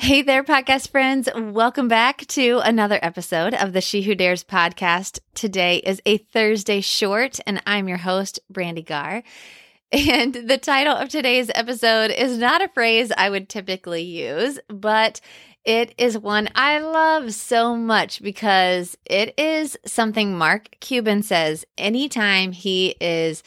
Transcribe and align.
Hey 0.00 0.22
there, 0.22 0.42
podcast 0.42 0.88
friends. 0.88 1.28
Welcome 1.36 1.86
back 1.86 2.26
to 2.28 2.60
another 2.64 2.98
episode 3.02 3.52
of 3.52 3.74
the 3.74 3.82
She 3.82 4.00
Who 4.00 4.14
Dares 4.14 4.42
podcast. 4.42 5.18
Today 5.34 5.76
is 5.76 6.00
a 6.06 6.16
Thursday 6.16 6.80
short, 6.80 7.38
and 7.46 7.62
I'm 7.66 7.86
your 7.86 7.98
host, 7.98 8.40
Brandy 8.48 8.80
Gar. 8.80 9.22
And 9.92 10.32
the 10.32 10.56
title 10.56 10.96
of 10.96 11.10
today's 11.10 11.50
episode 11.54 12.10
is 12.12 12.38
not 12.38 12.62
a 12.62 12.68
phrase 12.68 13.12
I 13.14 13.28
would 13.28 13.50
typically 13.50 14.02
use, 14.02 14.58
but 14.68 15.20
it 15.66 15.94
is 15.98 16.16
one 16.16 16.48
I 16.54 16.78
love 16.78 17.34
so 17.34 17.76
much 17.76 18.22
because 18.22 18.96
it 19.04 19.34
is 19.38 19.76
something 19.84 20.38
Mark 20.38 20.76
Cuban 20.80 21.22
says 21.22 21.66
anytime 21.76 22.52
he 22.52 22.96
is 23.02 23.42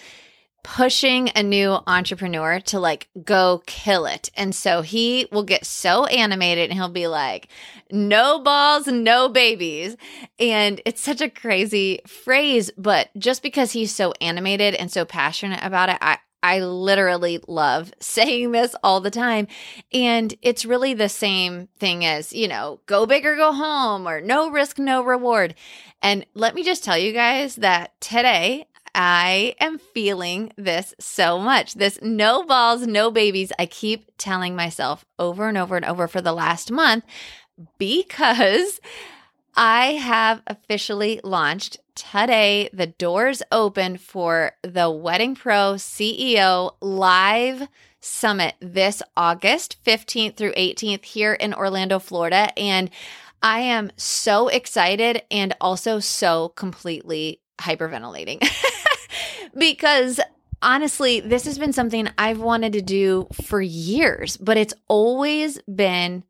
pushing 0.64 1.30
a 1.36 1.43
new 1.43 1.77
entrepreneur 1.86 2.59
to 2.61 2.79
like 2.79 3.09
go 3.23 3.61
kill 3.66 4.05
it. 4.05 4.29
And 4.36 4.55
so 4.55 4.82
he 4.82 5.28
will 5.32 5.43
get 5.43 5.66
so 5.66 6.05
animated 6.05 6.70
and 6.70 6.79
he'll 6.79 6.89
be 6.89 7.07
like, 7.07 7.50
no 7.91 8.39
balls, 8.39 8.88
no 8.88 9.29
babies. 9.29 9.97
And 10.39 10.82
it's 10.86 11.02
such 11.02 11.21
a 11.21 11.29
crazy 11.29 12.00
phrase, 12.07 12.71
but 12.78 13.10
just 13.18 13.43
because 13.43 13.74
he's 13.74 13.93
so 13.93 14.14
animated 14.21 14.74
and 14.75 14.91
so 14.91 15.05
passionate 15.05 15.64
about 15.64 15.89
it, 15.89 15.97
I, 16.02 16.18
I 16.41 16.60
literally 16.60 17.39
love 17.47 17.93
saying 18.00 18.52
this 18.52 18.75
all 18.83 19.02
the 19.02 19.11
time. 19.11 19.47
And 19.91 20.33
it's 20.41 20.66
really 20.66 20.93
the 20.93 21.10
same 21.10 21.68
thing 21.77 22.05
as, 22.05 22.33
you 22.33 22.47
know, 22.47 22.80
go 22.86 23.05
big 23.05 23.25
or 23.25 23.36
go 23.36 23.54
home 23.54 24.07
or 24.07 24.21
no 24.21 24.50
risk, 24.50 24.80
no 24.80 25.04
reward. 25.04 25.55
And 26.02 26.25
let 26.33 26.55
me 26.55 26.64
just 26.64 26.83
tell 26.83 26.97
you 26.97 27.14
guys 27.14 27.55
that 27.57 28.00
today 28.02 28.68
I 28.96 29.56
am 29.60 29.79
feeling 29.79 30.54
this 30.57 30.93
so 31.00 31.39
much. 31.39 31.74
This 31.74 32.00
no 32.02 32.44
balls, 32.44 32.86
no 32.86 33.09
babies. 33.11 33.52
I 33.58 33.66
keep 33.66 34.11
telling 34.17 34.56
myself 34.56 35.06
over 35.17 35.47
and 35.47 35.58
over 35.58 35.75
and 35.75 35.86
over 35.86 36.08
for 36.08 36.22
the 36.22 36.33
last 36.33 36.72
month 36.72 37.03
because 37.78 38.80
I 39.56 39.94
have 39.94 40.42
officially 40.47 41.19
launched 41.23 41.80
today. 41.95 42.69
The 42.73 42.88
doors 42.88 43.44
open 43.52 43.97
for 43.97 44.53
the 44.64 44.89
Wedding 44.89 45.36
Pro 45.36 45.75
CEO 45.75 46.75
live 46.81 47.67
summit 47.99 48.55
this 48.59 49.02
August 49.16 49.77
15th 49.86 50.36
through 50.36 50.53
18th 50.53 51.05
here 51.05 51.33
in 51.33 51.53
Orlando, 51.53 51.99
Florida. 51.99 52.52
And 52.58 52.89
I 53.41 53.59
am 53.59 53.91
so 53.95 54.47
excited 54.47 55.21
and 55.30 55.55
also 55.61 55.99
so 55.99 56.49
completely 56.49 57.39
hyperventilating 57.64 58.45
because 59.58 60.19
honestly, 60.61 61.19
this 61.19 61.45
has 61.45 61.58
been 61.58 61.73
something 61.73 62.09
I've 62.17 62.39
wanted 62.39 62.73
to 62.73 62.81
do 62.81 63.28
for 63.45 63.61
years, 63.61 64.38
but 64.38 64.58
it's 64.58 64.73
always 64.88 65.59
been 65.64 66.23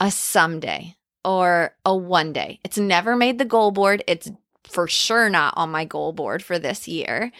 a 0.00 0.10
someday 0.10 0.96
or 1.24 1.74
a 1.84 1.94
one 1.94 2.32
day. 2.32 2.60
It's 2.64 2.78
never 2.78 3.16
made 3.16 3.38
the 3.38 3.44
goal 3.44 3.70
board. 3.70 4.02
It's 4.06 4.30
for 4.64 4.88
sure 4.88 5.28
not 5.28 5.54
on 5.56 5.70
my 5.70 5.84
goal 5.84 6.12
board 6.12 6.42
for 6.42 6.58
this 6.58 6.88
year. 6.88 7.32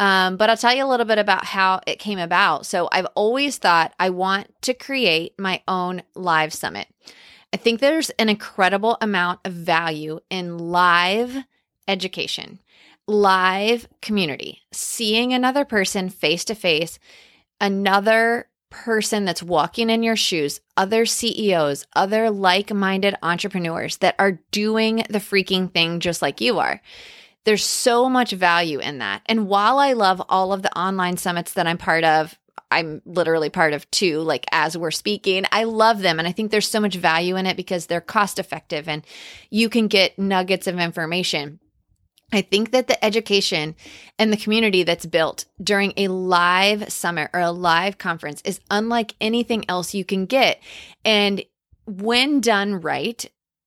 Um, 0.00 0.36
but 0.36 0.50
I'll 0.50 0.56
tell 0.56 0.74
you 0.74 0.84
a 0.84 0.88
little 0.88 1.06
bit 1.06 1.18
about 1.18 1.44
how 1.44 1.80
it 1.86 1.98
came 1.98 2.18
about. 2.18 2.66
So 2.66 2.88
I've 2.90 3.06
always 3.14 3.58
thought 3.58 3.94
I 3.98 4.10
want 4.10 4.52
to 4.62 4.74
create 4.74 5.38
my 5.38 5.62
own 5.68 6.02
live 6.14 6.52
summit. 6.52 6.88
I 7.52 7.56
think 7.56 7.78
there's 7.78 8.10
an 8.10 8.28
incredible 8.28 8.98
amount 9.00 9.40
of 9.44 9.52
value 9.52 10.18
in 10.30 10.58
live 10.58 11.36
education 11.86 12.58
live 13.06 13.86
community, 14.00 14.62
seeing 14.72 15.32
another 15.32 15.64
person 15.64 16.08
face 16.08 16.44
to 16.46 16.54
face, 16.54 16.98
another 17.60 18.48
person 18.70 19.24
that's 19.24 19.42
walking 19.42 19.88
in 19.88 20.02
your 20.02 20.16
shoes, 20.16 20.60
other 20.76 21.06
CEOs, 21.06 21.86
other 21.94 22.30
like 22.30 22.72
minded 22.72 23.14
entrepreneurs 23.22 23.98
that 23.98 24.16
are 24.18 24.40
doing 24.50 25.04
the 25.08 25.20
freaking 25.20 25.72
thing 25.72 26.00
just 26.00 26.22
like 26.22 26.40
you 26.40 26.58
are. 26.58 26.80
There's 27.44 27.64
so 27.64 28.08
much 28.08 28.32
value 28.32 28.80
in 28.80 28.98
that. 28.98 29.22
And 29.26 29.48
while 29.48 29.78
I 29.78 29.92
love 29.92 30.20
all 30.28 30.52
of 30.52 30.62
the 30.62 30.76
online 30.76 31.18
summits 31.18 31.52
that 31.52 31.66
I'm 31.66 31.78
part 31.78 32.02
of, 32.02 32.36
I'm 32.70 33.02
literally 33.04 33.50
part 33.50 33.74
of 33.74 33.88
two, 33.92 34.20
like 34.20 34.46
as 34.50 34.76
we're 34.76 34.90
speaking. 34.90 35.44
I 35.52 35.64
love 35.64 36.00
them. 36.00 36.18
And 36.18 36.26
I 36.26 36.32
think 36.32 36.50
there's 36.50 36.68
so 36.68 36.80
much 36.80 36.96
value 36.96 37.36
in 37.36 37.46
it 37.46 37.56
because 37.56 37.86
they're 37.86 38.00
cost 38.00 38.40
effective 38.40 38.88
and 38.88 39.06
you 39.50 39.68
can 39.68 39.86
get 39.86 40.18
nuggets 40.18 40.66
of 40.66 40.80
information. 40.80 41.60
I 42.32 42.42
think 42.42 42.72
that 42.72 42.88
the 42.88 43.02
education 43.04 43.74
and 44.18 44.32
the 44.32 44.36
community 44.36 44.82
that's 44.82 45.06
built 45.06 45.44
during 45.62 45.92
a 45.96 46.08
live 46.08 46.92
summit 46.92 47.30
or 47.32 47.40
a 47.40 47.52
live 47.52 47.98
conference 47.98 48.40
is 48.44 48.60
unlike 48.70 49.14
anything 49.20 49.64
else 49.68 49.94
you 49.94 50.04
can 50.04 50.26
get. 50.26 50.60
And 51.04 51.44
when 51.86 52.40
done 52.40 52.80
right, 52.80 53.24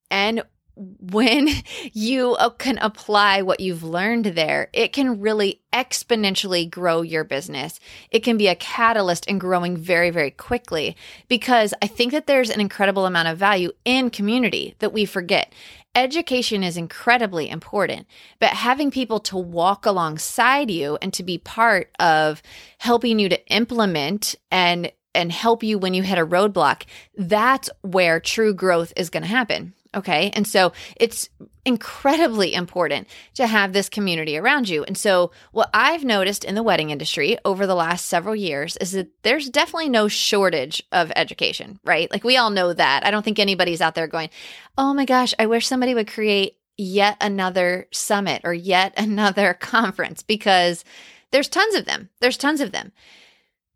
and 0.09 0.43
when 0.77 1.49
you 1.93 2.33
uh, 2.33 2.49
can 2.49 2.77
apply 2.79 3.41
what 3.41 3.59
you've 3.59 3.83
learned 3.83 4.25
there, 4.25 4.69
it 4.73 4.93
can 4.93 5.19
really 5.19 5.61
exponentially 5.73 6.69
grow 6.69 7.01
your 7.01 7.23
business. 7.23 7.79
It 8.11 8.19
can 8.19 8.37
be 8.37 8.47
a 8.47 8.55
catalyst 8.55 9.25
in 9.25 9.37
growing 9.37 9.77
very, 9.77 10.09
very 10.09 10.31
quickly 10.31 10.95
because 11.27 11.73
I 11.81 11.87
think 11.87 12.11
that 12.11 12.27
there's 12.27 12.49
an 12.49 12.61
incredible 12.61 13.05
amount 13.05 13.27
of 13.27 13.37
value 13.37 13.71
in 13.85 14.09
community 14.09 14.75
that 14.79 14.93
we 14.93 15.05
forget 15.05 15.53
education 15.95 16.63
is 16.63 16.77
incredibly 16.77 17.49
important, 17.49 18.05
but 18.39 18.49
having 18.49 18.91
people 18.91 19.19
to 19.19 19.35
walk 19.35 19.85
alongside 19.85 20.69
you 20.69 20.97
and 21.01 21.11
to 21.11 21.23
be 21.23 21.39
part 21.39 21.91
of 21.99 22.43
helping 22.77 23.17
you 23.17 23.27
to 23.29 23.47
implement 23.47 24.35
and 24.51 24.91
and 25.15 25.31
help 25.31 25.63
you 25.63 25.79
when 25.79 25.95
you 25.95 26.03
hit 26.03 26.19
a 26.19 26.25
roadblock, 26.25 26.83
that's 27.17 27.71
where 27.81 28.19
true 28.19 28.53
growth 28.53 28.93
is 28.95 29.09
going 29.09 29.23
to 29.23 29.29
happen. 29.29 29.73
Okay. 29.97 30.29
And 30.33 30.47
so 30.47 30.73
it's 30.97 31.27
incredibly 31.65 32.53
important 32.53 33.07
to 33.33 33.47
have 33.47 33.73
this 33.73 33.89
community 33.89 34.37
around 34.37 34.69
you. 34.69 34.83
And 34.83 34.95
so, 34.95 35.31
what 35.51 35.69
I've 35.73 36.05
noticed 36.05 36.43
in 36.45 36.53
the 36.53 36.63
wedding 36.63 36.91
industry 36.91 37.37
over 37.43 37.65
the 37.65 37.75
last 37.75 38.05
several 38.05 38.35
years 38.35 38.77
is 38.77 38.91
that 38.91 39.09
there's 39.23 39.49
definitely 39.49 39.89
no 39.89 40.07
shortage 40.07 40.83
of 40.91 41.11
education, 41.15 41.79
right? 41.83 42.11
Like, 42.11 42.23
we 42.23 42.37
all 42.37 42.51
know 42.51 42.71
that. 42.71 43.05
I 43.05 43.11
don't 43.11 43.23
think 43.23 43.39
anybody's 43.39 43.81
out 43.81 43.95
there 43.95 44.07
going, 44.07 44.29
oh 44.77 44.93
my 44.93 45.03
gosh, 45.03 45.33
I 45.39 45.47
wish 45.47 45.67
somebody 45.67 45.95
would 45.95 46.07
create 46.07 46.57
yet 46.77 47.17
another 47.19 47.87
summit 47.91 48.41
or 48.43 48.53
yet 48.53 48.93
another 48.97 49.55
conference 49.55 50.21
because 50.21 50.85
there's 51.31 51.49
tons 51.49 51.73
of 51.75 51.85
them. 51.85 52.09
There's 52.21 52.37
tons 52.37 52.61
of 52.61 52.71
them. 52.71 52.91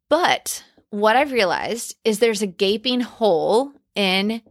But 0.07 0.63
what 0.91 1.15
I've 1.15 1.31
realized 1.31 1.95
is 2.05 2.19
there's 2.19 2.43
a 2.43 2.47
gaping 2.47 3.01
hole 3.01 3.71
in 3.95 4.41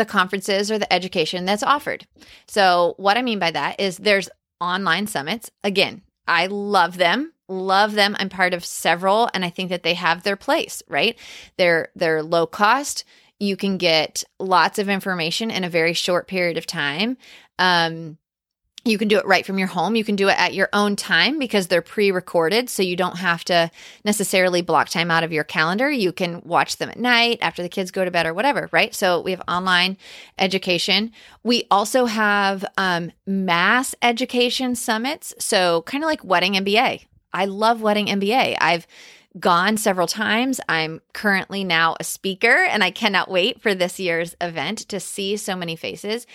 the 0.00 0.06
conferences 0.06 0.70
or 0.70 0.78
the 0.78 0.92
education 0.92 1.44
that's 1.44 1.62
offered. 1.62 2.06
So, 2.48 2.94
what 2.96 3.18
I 3.18 3.22
mean 3.22 3.38
by 3.38 3.50
that 3.50 3.78
is 3.78 3.98
there's 3.98 4.30
online 4.60 5.06
summits. 5.06 5.50
Again, 5.62 6.02
I 6.26 6.46
love 6.46 6.96
them. 6.96 7.32
Love 7.48 7.92
them. 7.92 8.16
I'm 8.18 8.28
part 8.28 8.54
of 8.54 8.64
several 8.64 9.28
and 9.34 9.44
I 9.44 9.50
think 9.50 9.68
that 9.70 9.82
they 9.82 9.94
have 9.94 10.22
their 10.22 10.36
place, 10.36 10.82
right? 10.88 11.18
They're 11.58 11.88
they're 11.94 12.22
low 12.22 12.46
cost. 12.46 13.04
You 13.38 13.56
can 13.56 13.76
get 13.76 14.24
lots 14.38 14.78
of 14.78 14.88
information 14.88 15.50
in 15.50 15.64
a 15.64 15.70
very 15.70 15.92
short 15.92 16.28
period 16.28 16.56
of 16.56 16.66
time. 16.66 17.16
Um, 17.58 18.18
you 18.84 18.96
can 18.96 19.08
do 19.08 19.18
it 19.18 19.26
right 19.26 19.44
from 19.44 19.58
your 19.58 19.68
home. 19.68 19.94
You 19.94 20.04
can 20.04 20.16
do 20.16 20.28
it 20.28 20.38
at 20.38 20.54
your 20.54 20.68
own 20.72 20.96
time 20.96 21.38
because 21.38 21.66
they're 21.66 21.82
pre 21.82 22.10
recorded. 22.10 22.70
So 22.70 22.82
you 22.82 22.96
don't 22.96 23.18
have 23.18 23.44
to 23.44 23.70
necessarily 24.04 24.62
block 24.62 24.88
time 24.88 25.10
out 25.10 25.22
of 25.22 25.32
your 25.32 25.44
calendar. 25.44 25.90
You 25.90 26.12
can 26.12 26.40
watch 26.44 26.78
them 26.78 26.88
at 26.88 26.98
night 26.98 27.38
after 27.42 27.62
the 27.62 27.68
kids 27.68 27.90
go 27.90 28.04
to 28.04 28.10
bed 28.10 28.26
or 28.26 28.32
whatever, 28.32 28.68
right? 28.72 28.94
So 28.94 29.20
we 29.20 29.32
have 29.32 29.42
online 29.46 29.98
education. 30.38 31.12
We 31.42 31.66
also 31.70 32.06
have 32.06 32.64
um, 32.78 33.12
mass 33.26 33.94
education 34.00 34.74
summits. 34.74 35.34
So 35.38 35.82
kind 35.82 36.02
of 36.02 36.08
like 36.08 36.24
Wedding 36.24 36.54
MBA. 36.54 37.06
I 37.32 37.44
love 37.44 37.82
Wedding 37.82 38.06
MBA. 38.06 38.56
I've 38.60 38.86
gone 39.38 39.76
several 39.76 40.08
times. 40.08 40.60
I'm 40.68 41.00
currently 41.12 41.62
now 41.62 41.96
a 42.00 42.04
speaker 42.04 42.64
and 42.64 42.82
I 42.82 42.90
cannot 42.90 43.30
wait 43.30 43.60
for 43.60 43.74
this 43.74 44.00
year's 44.00 44.34
event 44.40 44.78
to 44.88 44.98
see 44.98 45.36
so 45.36 45.54
many 45.54 45.76
faces. 45.76 46.26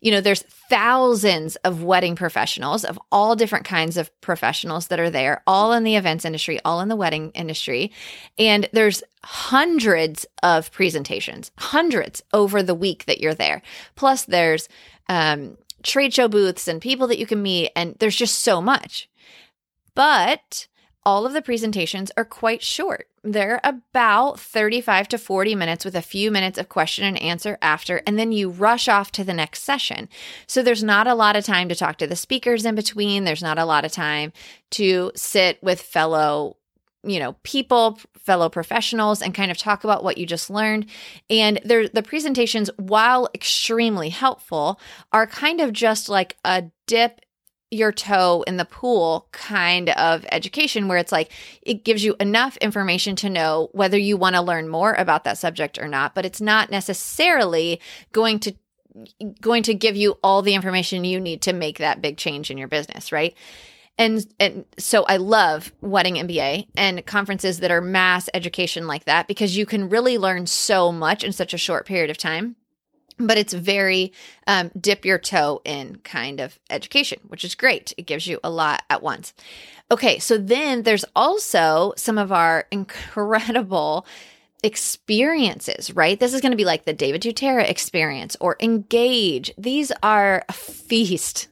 You 0.00 0.12
know, 0.12 0.20
there's 0.20 0.42
thousands 0.42 1.56
of 1.56 1.82
wedding 1.82 2.14
professionals 2.14 2.84
of 2.84 2.98
all 3.10 3.34
different 3.34 3.64
kinds 3.64 3.96
of 3.96 4.08
professionals 4.20 4.86
that 4.88 5.00
are 5.00 5.10
there, 5.10 5.42
all 5.46 5.72
in 5.72 5.82
the 5.82 5.96
events 5.96 6.24
industry, 6.24 6.60
all 6.64 6.80
in 6.80 6.88
the 6.88 6.96
wedding 6.96 7.32
industry. 7.32 7.90
And 8.38 8.68
there's 8.72 9.02
hundreds 9.24 10.24
of 10.42 10.70
presentations, 10.70 11.50
hundreds 11.58 12.22
over 12.32 12.62
the 12.62 12.74
week 12.74 13.06
that 13.06 13.20
you're 13.20 13.34
there. 13.34 13.62
Plus, 13.96 14.26
there's 14.26 14.68
um, 15.08 15.56
trade 15.82 16.14
show 16.14 16.28
booths 16.28 16.68
and 16.68 16.80
people 16.80 17.08
that 17.08 17.18
you 17.18 17.26
can 17.26 17.42
meet, 17.42 17.72
and 17.74 17.96
there's 17.98 18.16
just 18.16 18.40
so 18.40 18.60
much. 18.60 19.08
But 19.94 20.68
all 21.06 21.26
of 21.26 21.32
the 21.32 21.42
presentations 21.42 22.10
are 22.16 22.24
quite 22.24 22.62
short. 22.62 23.08
They're 23.22 23.60
about 23.64 24.38
35 24.38 25.08
to 25.08 25.18
40 25.18 25.54
minutes 25.54 25.84
with 25.84 25.94
a 25.94 26.02
few 26.02 26.30
minutes 26.30 26.58
of 26.58 26.68
question 26.68 27.04
and 27.04 27.20
answer 27.20 27.58
after, 27.62 28.02
and 28.06 28.18
then 28.18 28.32
you 28.32 28.50
rush 28.50 28.88
off 28.88 29.12
to 29.12 29.24
the 29.24 29.34
next 29.34 29.62
session. 29.62 30.08
So 30.46 30.62
there's 30.62 30.82
not 30.82 31.06
a 31.06 31.14
lot 31.14 31.36
of 31.36 31.44
time 31.44 31.68
to 31.68 31.74
talk 31.74 31.98
to 31.98 32.06
the 32.06 32.16
speakers 32.16 32.64
in 32.64 32.74
between. 32.74 33.24
There's 33.24 33.42
not 33.42 33.58
a 33.58 33.64
lot 33.64 33.84
of 33.84 33.92
time 33.92 34.32
to 34.72 35.12
sit 35.14 35.62
with 35.62 35.80
fellow 35.80 36.56
you 37.06 37.20
know, 37.20 37.36
people, 37.42 37.98
fellow 38.16 38.48
professionals, 38.48 39.20
and 39.20 39.34
kind 39.34 39.50
of 39.50 39.58
talk 39.58 39.84
about 39.84 40.02
what 40.02 40.16
you 40.16 40.24
just 40.24 40.48
learned. 40.48 40.86
And 41.28 41.60
the 41.62 42.02
presentations, 42.02 42.70
while 42.78 43.28
extremely 43.34 44.08
helpful, 44.08 44.80
are 45.12 45.26
kind 45.26 45.60
of 45.60 45.74
just 45.74 46.08
like 46.08 46.36
a 46.46 46.64
dip 46.86 47.20
your 47.70 47.92
toe 47.92 48.44
in 48.46 48.56
the 48.56 48.64
pool 48.64 49.26
kind 49.32 49.90
of 49.90 50.24
education 50.30 50.86
where 50.86 50.98
it's 50.98 51.12
like 51.12 51.32
it 51.62 51.84
gives 51.84 52.04
you 52.04 52.14
enough 52.20 52.56
information 52.58 53.16
to 53.16 53.28
know 53.28 53.68
whether 53.72 53.98
you 53.98 54.16
want 54.16 54.36
to 54.36 54.42
learn 54.42 54.68
more 54.68 54.94
about 54.94 55.24
that 55.24 55.38
subject 55.38 55.78
or 55.78 55.88
not 55.88 56.14
but 56.14 56.24
it's 56.24 56.40
not 56.40 56.70
necessarily 56.70 57.80
going 58.12 58.38
to 58.38 58.54
going 59.40 59.62
to 59.64 59.74
give 59.74 59.96
you 59.96 60.16
all 60.22 60.42
the 60.42 60.54
information 60.54 61.04
you 61.04 61.20
need 61.20 61.42
to 61.42 61.52
make 61.52 61.78
that 61.78 62.00
big 62.00 62.16
change 62.16 62.50
in 62.50 62.58
your 62.58 62.68
business 62.68 63.10
right? 63.10 63.34
And 63.96 64.26
and 64.40 64.64
so 64.76 65.04
I 65.04 65.18
love 65.18 65.72
Wedding 65.80 66.14
MBA 66.16 66.66
and 66.76 67.04
conferences 67.06 67.60
that 67.60 67.70
are 67.70 67.80
mass 67.80 68.28
education 68.34 68.86
like 68.86 69.04
that 69.04 69.28
because 69.28 69.56
you 69.56 69.66
can 69.66 69.88
really 69.88 70.18
learn 70.18 70.46
so 70.46 70.90
much 70.90 71.22
in 71.22 71.32
such 71.32 71.54
a 71.54 71.58
short 71.58 71.86
period 71.86 72.10
of 72.10 72.18
time 72.18 72.56
but 73.18 73.38
it's 73.38 73.52
very 73.52 74.12
um, 74.46 74.70
dip 74.78 75.04
your 75.04 75.18
toe 75.18 75.60
in 75.64 75.96
kind 75.96 76.40
of 76.40 76.58
education, 76.70 77.20
which 77.28 77.44
is 77.44 77.54
great. 77.54 77.92
It 77.96 78.06
gives 78.06 78.26
you 78.26 78.40
a 78.42 78.50
lot 78.50 78.82
at 78.90 79.02
once. 79.02 79.32
Okay, 79.90 80.18
so 80.18 80.38
then 80.38 80.82
there's 80.82 81.04
also 81.14 81.92
some 81.96 82.18
of 82.18 82.32
our 82.32 82.66
incredible 82.70 84.06
experiences, 84.62 85.94
right? 85.94 86.18
This 86.18 86.32
is 86.32 86.40
going 86.40 86.52
to 86.52 86.56
be 86.56 86.64
like 86.64 86.84
the 86.84 86.94
David 86.94 87.22
Tutera 87.22 87.68
experience 87.68 88.36
or 88.40 88.56
Engage. 88.60 89.52
These 89.58 89.92
are 90.02 90.42
a 90.48 90.52
feast 90.52 91.48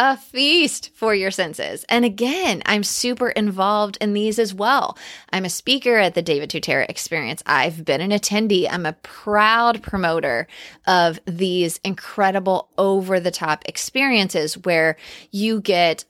a 0.00 0.16
feast 0.16 0.90
for 0.94 1.14
your 1.14 1.30
senses. 1.30 1.84
And 1.90 2.06
again, 2.06 2.62
I'm 2.64 2.82
super 2.82 3.28
involved 3.28 3.98
in 4.00 4.14
these 4.14 4.38
as 4.38 4.54
well. 4.54 4.96
I'm 5.30 5.44
a 5.44 5.50
speaker 5.50 5.98
at 5.98 6.14
the 6.14 6.22
David 6.22 6.48
Tutera 6.48 6.88
Experience. 6.88 7.42
I've 7.44 7.84
been 7.84 8.00
an 8.00 8.10
attendee. 8.10 8.66
I'm 8.68 8.86
a 8.86 8.94
proud 8.94 9.82
promoter 9.82 10.48
of 10.86 11.20
these 11.26 11.80
incredible 11.84 12.70
over 12.78 13.20
the 13.20 13.30
top 13.30 13.62
experiences 13.68 14.56
where 14.56 14.96
you 15.32 15.60
get 15.60 16.06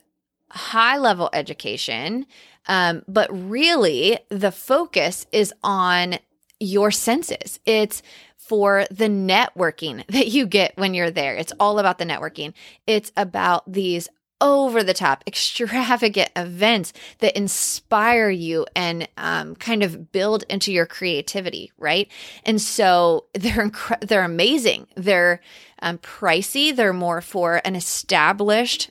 high 0.52 0.96
level 0.96 1.28
education. 1.32 2.26
Um, 2.68 3.02
but 3.08 3.28
really, 3.32 4.20
the 4.28 4.52
focus 4.52 5.26
is 5.32 5.52
on 5.64 6.20
your 6.60 6.92
senses. 6.92 7.58
It's 7.66 8.02
for 8.50 8.84
the 8.90 9.06
networking 9.06 10.04
that 10.08 10.26
you 10.26 10.44
get 10.44 10.76
when 10.76 10.92
you're 10.92 11.12
there. 11.12 11.36
It's 11.36 11.52
all 11.60 11.78
about 11.78 11.98
the 11.98 12.04
networking. 12.04 12.52
It's 12.84 13.12
about 13.16 13.72
these 13.72 14.08
over 14.40 14.82
the 14.82 14.92
top, 14.92 15.22
extravagant 15.28 16.30
events 16.34 16.92
that 17.20 17.36
inspire 17.36 18.28
you 18.28 18.66
and 18.74 19.08
um, 19.16 19.54
kind 19.54 19.84
of 19.84 20.10
build 20.10 20.42
into 20.48 20.72
your 20.72 20.84
creativity, 20.84 21.70
right? 21.78 22.10
And 22.44 22.60
so 22.60 23.26
they're 23.34 23.68
inc- 23.68 24.08
they're 24.08 24.24
amazing. 24.24 24.88
They're 24.96 25.40
um, 25.80 25.98
pricey. 25.98 26.74
They're 26.74 26.92
more 26.92 27.20
for 27.20 27.60
an 27.64 27.76
established 27.76 28.90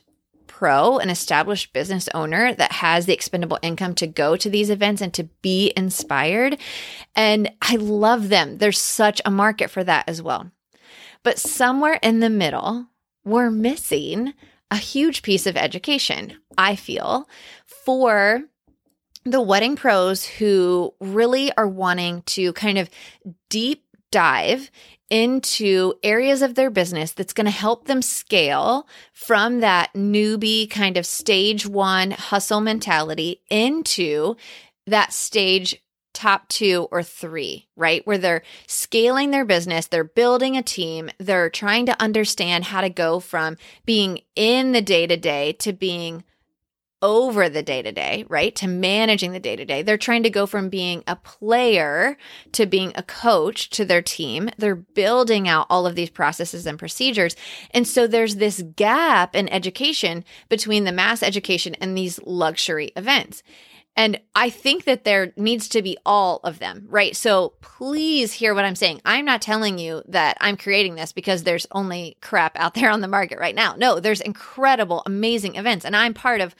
pro, 0.60 0.98
an 0.98 1.08
established 1.08 1.72
business 1.72 2.06
owner 2.12 2.52
that 2.52 2.70
has 2.70 3.06
the 3.06 3.14
expendable 3.14 3.58
income 3.62 3.94
to 3.94 4.06
go 4.06 4.36
to 4.36 4.50
these 4.50 4.68
events 4.68 5.00
and 5.00 5.14
to 5.14 5.24
be 5.40 5.72
inspired. 5.74 6.58
And 7.16 7.50
I 7.62 7.76
love 7.76 8.28
them. 8.28 8.58
There's 8.58 8.78
such 8.78 9.22
a 9.24 9.30
market 9.30 9.70
for 9.70 9.82
that 9.84 10.06
as 10.06 10.20
well. 10.20 10.50
But 11.22 11.38
somewhere 11.38 11.98
in 12.02 12.20
the 12.20 12.28
middle, 12.28 12.88
we're 13.24 13.50
missing 13.50 14.34
a 14.70 14.76
huge 14.76 15.22
piece 15.22 15.46
of 15.46 15.56
education, 15.56 16.36
I 16.58 16.76
feel, 16.76 17.26
for 17.86 18.42
the 19.24 19.40
wedding 19.40 19.76
pros 19.76 20.26
who 20.26 20.92
really 21.00 21.50
are 21.56 21.68
wanting 21.68 22.20
to 22.36 22.52
kind 22.52 22.76
of 22.76 22.90
deep 23.48 23.86
dive 24.10 24.70
into 25.10 25.94
areas 26.04 26.40
of 26.40 26.54
their 26.54 26.70
business 26.70 27.12
that's 27.12 27.32
going 27.32 27.44
to 27.46 27.50
help 27.50 27.86
them 27.86 28.00
scale 28.00 28.86
from 29.12 29.60
that 29.60 29.92
newbie 29.92 30.70
kind 30.70 30.96
of 30.96 31.04
stage 31.04 31.66
one 31.66 32.12
hustle 32.12 32.60
mentality 32.60 33.42
into 33.50 34.36
that 34.86 35.12
stage 35.12 35.82
top 36.12 36.48
two 36.48 36.88
or 36.90 37.02
three, 37.02 37.68
right? 37.76 38.06
Where 38.06 38.18
they're 38.18 38.42
scaling 38.66 39.30
their 39.30 39.44
business, 39.44 39.86
they're 39.86 40.04
building 40.04 40.56
a 40.56 40.62
team, 40.62 41.10
they're 41.18 41.50
trying 41.50 41.86
to 41.86 42.02
understand 42.02 42.64
how 42.64 42.80
to 42.80 42.90
go 42.90 43.20
from 43.20 43.56
being 43.84 44.20
in 44.36 44.72
the 44.72 44.82
day 44.82 45.06
to 45.06 45.16
day 45.16 45.52
to 45.54 45.72
being 45.72 46.24
over 47.02 47.48
the 47.48 47.62
day 47.62 47.82
to 47.82 47.92
day, 47.92 48.24
right? 48.28 48.54
To 48.56 48.68
managing 48.68 49.32
the 49.32 49.40
day 49.40 49.56
to 49.56 49.64
day. 49.64 49.82
They're 49.82 49.96
trying 49.96 50.22
to 50.24 50.30
go 50.30 50.46
from 50.46 50.68
being 50.68 51.02
a 51.06 51.16
player 51.16 52.18
to 52.52 52.66
being 52.66 52.92
a 52.94 53.02
coach 53.02 53.70
to 53.70 53.84
their 53.84 54.02
team. 54.02 54.50
They're 54.58 54.74
building 54.74 55.48
out 55.48 55.66
all 55.70 55.86
of 55.86 55.94
these 55.94 56.10
processes 56.10 56.66
and 56.66 56.78
procedures. 56.78 57.36
And 57.70 57.86
so 57.86 58.06
there's 58.06 58.36
this 58.36 58.62
gap 58.76 59.34
in 59.34 59.48
education 59.48 60.24
between 60.48 60.84
the 60.84 60.92
mass 60.92 61.22
education 61.22 61.74
and 61.76 61.96
these 61.96 62.20
luxury 62.22 62.92
events. 62.96 63.42
And 63.96 64.20
I 64.34 64.50
think 64.50 64.84
that 64.84 65.04
there 65.04 65.32
needs 65.36 65.68
to 65.70 65.82
be 65.82 65.98
all 66.06 66.40
of 66.44 66.58
them, 66.58 66.86
right? 66.88 67.14
So 67.16 67.54
please 67.60 68.32
hear 68.32 68.54
what 68.54 68.64
I'm 68.64 68.76
saying. 68.76 69.00
I'm 69.04 69.24
not 69.24 69.42
telling 69.42 69.78
you 69.78 70.02
that 70.08 70.36
I'm 70.40 70.56
creating 70.56 70.94
this 70.94 71.12
because 71.12 71.42
there's 71.42 71.66
only 71.72 72.16
crap 72.20 72.56
out 72.56 72.74
there 72.74 72.90
on 72.90 73.00
the 73.00 73.08
market 73.08 73.38
right 73.38 73.54
now. 73.54 73.74
No, 73.76 74.00
there's 74.00 74.20
incredible, 74.20 75.02
amazing 75.06 75.56
events. 75.56 75.84
And 75.84 75.96
I'm 75.96 76.14
part 76.14 76.40
of 76.40 76.54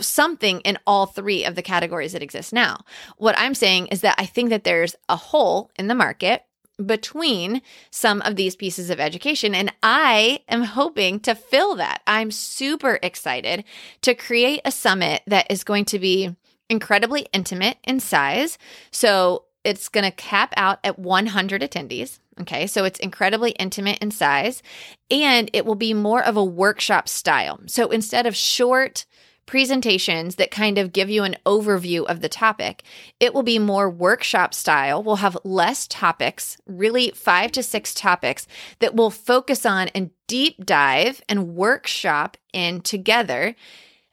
something 0.00 0.60
in 0.60 0.78
all 0.86 1.06
three 1.06 1.44
of 1.44 1.54
the 1.54 1.62
categories 1.62 2.12
that 2.12 2.22
exist 2.22 2.52
now. 2.52 2.84
What 3.16 3.38
I'm 3.38 3.54
saying 3.54 3.88
is 3.88 4.00
that 4.02 4.16
I 4.18 4.26
think 4.26 4.50
that 4.50 4.64
there's 4.64 4.94
a 5.08 5.16
hole 5.16 5.70
in 5.76 5.88
the 5.88 5.94
market 5.94 6.44
between 6.84 7.62
some 7.90 8.22
of 8.22 8.36
these 8.36 8.56
pieces 8.56 8.90
of 8.90 9.00
education. 9.00 9.54
And 9.54 9.72
I 9.82 10.40
am 10.48 10.62
hoping 10.62 11.20
to 11.20 11.34
fill 11.34 11.76
that. 11.76 12.02
I'm 12.06 12.30
super 12.30 12.98
excited 13.02 13.64
to 14.02 14.14
create 14.14 14.60
a 14.64 14.72
summit 14.72 15.22
that 15.26 15.46
is 15.50 15.64
going 15.64 15.84
to 15.86 15.98
be 15.98 16.34
incredibly 16.68 17.26
intimate 17.32 17.76
in 17.84 18.00
size. 18.00 18.58
So 18.90 19.44
it's 19.64 19.88
going 19.88 20.04
to 20.04 20.10
cap 20.10 20.52
out 20.56 20.78
at 20.82 20.98
100 20.98 21.62
attendees. 21.62 22.18
Okay, 22.40 22.66
so 22.66 22.84
it's 22.84 22.98
incredibly 22.98 23.50
intimate 23.52 23.98
in 23.98 24.10
size 24.10 24.62
and 25.10 25.50
it 25.52 25.66
will 25.66 25.74
be 25.74 25.92
more 25.92 26.24
of 26.24 26.34
a 26.34 26.44
workshop 26.44 27.06
style. 27.06 27.60
So 27.66 27.90
instead 27.90 28.24
of 28.24 28.34
short, 28.34 29.04
presentations 29.46 30.36
that 30.36 30.50
kind 30.50 30.78
of 30.78 30.92
give 30.92 31.10
you 31.10 31.24
an 31.24 31.36
overview 31.44 32.04
of 32.04 32.20
the 32.20 32.28
topic. 32.28 32.82
It 33.20 33.34
will 33.34 33.42
be 33.42 33.58
more 33.58 33.90
workshop 33.90 34.54
style. 34.54 35.02
We'll 35.02 35.16
have 35.16 35.36
less 35.44 35.86
topics, 35.86 36.56
really 36.66 37.10
five 37.10 37.52
to 37.52 37.62
six 37.62 37.92
topics 37.94 38.46
that 38.78 38.94
we'll 38.94 39.10
focus 39.10 39.66
on 39.66 39.88
and 39.88 40.10
deep 40.26 40.64
dive 40.64 41.20
and 41.28 41.54
workshop 41.54 42.36
in 42.52 42.80
together 42.80 43.54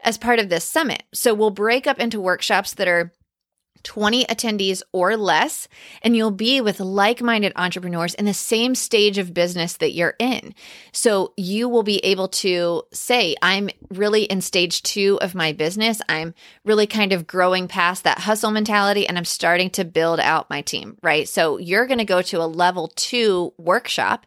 as 0.01 0.17
part 0.17 0.39
of 0.39 0.49
this 0.49 0.63
summit. 0.63 1.03
So 1.13 1.33
we'll 1.33 1.49
break 1.49 1.85
up 1.85 1.99
into 1.99 2.21
workshops 2.21 2.73
that 2.73 2.87
are 2.87 3.13
20 3.83 4.25
attendees 4.25 4.81
or 4.91 5.17
less, 5.17 5.67
and 6.01 6.15
you'll 6.15 6.31
be 6.31 6.61
with 6.61 6.79
like 6.79 7.21
minded 7.21 7.53
entrepreneurs 7.55 8.13
in 8.13 8.25
the 8.25 8.33
same 8.33 8.75
stage 8.75 9.17
of 9.17 9.33
business 9.33 9.77
that 9.77 9.93
you're 9.93 10.15
in. 10.19 10.53
So 10.91 11.33
you 11.37 11.69
will 11.69 11.83
be 11.83 11.97
able 12.05 12.27
to 12.29 12.83
say, 12.91 13.35
I'm 13.41 13.69
really 13.89 14.23
in 14.23 14.41
stage 14.41 14.83
two 14.83 15.19
of 15.21 15.35
my 15.35 15.53
business. 15.53 16.01
I'm 16.09 16.33
really 16.65 16.87
kind 16.87 17.13
of 17.13 17.27
growing 17.27 17.67
past 17.67 18.03
that 18.03 18.19
hustle 18.19 18.51
mentality 18.51 19.07
and 19.07 19.17
I'm 19.17 19.25
starting 19.25 19.69
to 19.71 19.85
build 19.85 20.19
out 20.19 20.49
my 20.49 20.61
team, 20.61 20.97
right? 21.01 21.27
So 21.27 21.57
you're 21.57 21.87
going 21.87 21.99
to 21.99 22.05
go 22.05 22.21
to 22.21 22.41
a 22.41 22.45
level 22.45 22.87
two 22.95 23.53
workshop 23.57 24.25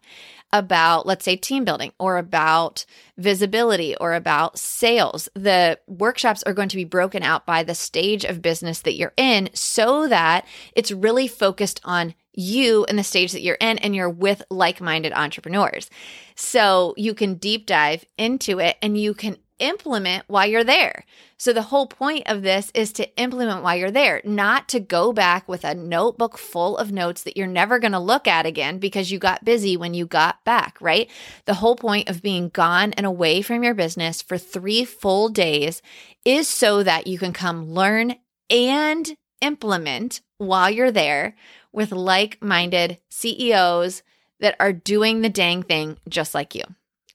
about, 0.52 1.06
let's 1.06 1.24
say, 1.24 1.36
team 1.36 1.64
building 1.64 1.92
or 1.98 2.18
about 2.18 2.84
visibility 3.16 3.96
or 3.96 4.14
about 4.14 4.58
sales. 4.58 5.28
The 5.34 5.78
workshops 5.86 6.42
are 6.42 6.52
going 6.52 6.68
to 6.68 6.76
be 6.76 6.84
broken 6.84 7.22
out 7.22 7.46
by 7.46 7.62
the 7.62 7.74
stage 7.74 8.24
of 8.24 8.42
business 8.42 8.80
that 8.80 8.94
you're 8.94 9.14
in 9.16 9.50
so 9.54 10.08
that 10.08 10.46
it's 10.74 10.92
really 10.92 11.28
focused 11.28 11.80
on 11.84 12.14
you 12.34 12.84
and 12.84 12.98
the 12.98 13.04
stage 13.04 13.32
that 13.32 13.42
you're 13.42 13.58
in 13.60 13.78
and 13.78 13.94
you're 13.94 14.08
with 14.08 14.42
like 14.50 14.80
minded 14.80 15.12
entrepreneurs. 15.12 15.90
So 16.34 16.94
you 16.96 17.14
can 17.14 17.34
deep 17.34 17.66
dive 17.66 18.04
into 18.16 18.58
it 18.58 18.76
and 18.80 18.98
you 18.98 19.14
can 19.14 19.36
implement 19.62 20.24
while 20.26 20.46
you're 20.46 20.64
there. 20.64 21.04
So, 21.38 21.52
the 21.52 21.62
whole 21.62 21.86
point 21.86 22.24
of 22.26 22.42
this 22.42 22.70
is 22.74 22.92
to 22.94 23.16
implement 23.16 23.62
while 23.62 23.76
you're 23.76 23.90
there, 23.90 24.20
not 24.24 24.68
to 24.70 24.80
go 24.80 25.12
back 25.12 25.48
with 25.48 25.64
a 25.64 25.74
notebook 25.74 26.36
full 26.36 26.76
of 26.76 26.92
notes 26.92 27.22
that 27.22 27.36
you're 27.36 27.46
never 27.46 27.78
going 27.78 27.92
to 27.92 27.98
look 27.98 28.28
at 28.28 28.44
again 28.44 28.78
because 28.78 29.10
you 29.10 29.18
got 29.18 29.44
busy 29.44 29.76
when 29.76 29.94
you 29.94 30.06
got 30.06 30.44
back, 30.44 30.76
right? 30.80 31.08
The 31.46 31.54
whole 31.54 31.76
point 31.76 32.08
of 32.08 32.22
being 32.22 32.48
gone 32.48 32.92
and 32.94 33.06
away 33.06 33.40
from 33.42 33.62
your 33.62 33.74
business 33.74 34.20
for 34.20 34.36
three 34.36 34.84
full 34.84 35.28
days 35.28 35.80
is 36.24 36.48
so 36.48 36.82
that 36.82 37.06
you 37.06 37.18
can 37.18 37.32
come 37.32 37.72
learn 37.72 38.16
and 38.50 39.16
implement 39.40 40.20
while 40.38 40.70
you're 40.70 40.90
there 40.90 41.34
with 41.72 41.92
like 41.92 42.42
minded 42.42 42.98
CEOs 43.10 44.02
that 44.40 44.56
are 44.60 44.72
doing 44.72 45.22
the 45.22 45.28
dang 45.28 45.62
thing 45.62 45.96
just 46.08 46.34
like 46.34 46.54
you. 46.54 46.64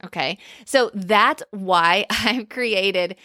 Okay. 0.04 0.38
So 0.66 0.92
that's 0.94 1.44
why 1.52 2.06
I've 2.10 2.50
created 2.50 3.16